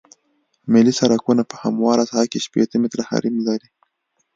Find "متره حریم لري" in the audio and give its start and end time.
2.81-3.69